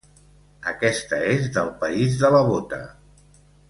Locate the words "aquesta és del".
0.71-1.71